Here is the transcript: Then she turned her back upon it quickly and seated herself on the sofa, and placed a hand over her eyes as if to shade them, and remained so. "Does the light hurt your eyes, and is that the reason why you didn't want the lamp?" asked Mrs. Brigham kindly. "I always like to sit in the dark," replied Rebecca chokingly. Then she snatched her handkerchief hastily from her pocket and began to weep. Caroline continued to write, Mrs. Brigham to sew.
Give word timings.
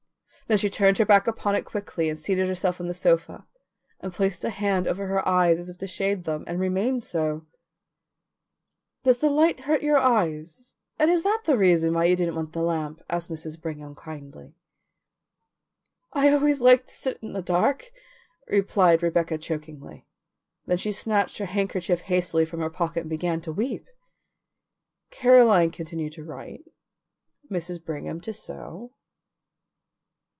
Then 0.47 0.57
she 0.57 0.69
turned 0.69 0.97
her 0.97 1.05
back 1.05 1.27
upon 1.27 1.55
it 1.55 1.61
quickly 1.63 2.09
and 2.09 2.19
seated 2.19 2.49
herself 2.49 2.81
on 2.81 2.87
the 2.89 2.93
sofa, 2.93 3.47
and 4.01 4.11
placed 4.11 4.43
a 4.43 4.49
hand 4.49 4.85
over 4.85 5.07
her 5.07 5.25
eyes 5.25 5.57
as 5.57 5.69
if 5.69 5.77
to 5.77 5.87
shade 5.87 6.25
them, 6.25 6.43
and 6.45 6.59
remained 6.59 7.03
so. 7.03 7.45
"Does 9.05 9.19
the 9.21 9.29
light 9.29 9.61
hurt 9.61 9.81
your 9.81 9.97
eyes, 9.97 10.75
and 10.99 11.09
is 11.09 11.23
that 11.23 11.43
the 11.45 11.57
reason 11.57 11.93
why 11.93 12.03
you 12.03 12.17
didn't 12.17 12.35
want 12.35 12.51
the 12.51 12.61
lamp?" 12.61 13.01
asked 13.09 13.31
Mrs. 13.31 13.61
Brigham 13.61 13.95
kindly. 13.95 14.53
"I 16.11 16.33
always 16.33 16.59
like 16.61 16.85
to 16.85 16.93
sit 16.93 17.17
in 17.23 17.31
the 17.31 17.41
dark," 17.41 17.89
replied 18.49 19.01
Rebecca 19.01 19.37
chokingly. 19.37 20.05
Then 20.65 20.75
she 20.75 20.91
snatched 20.91 21.37
her 21.37 21.45
handkerchief 21.45 22.01
hastily 22.01 22.43
from 22.43 22.59
her 22.59 22.69
pocket 22.69 23.03
and 23.03 23.09
began 23.09 23.39
to 23.43 23.53
weep. 23.53 23.87
Caroline 25.11 25.71
continued 25.71 26.11
to 26.11 26.25
write, 26.25 26.65
Mrs. 27.49 27.81
Brigham 27.81 28.19
to 28.19 28.33
sew. 28.33 28.91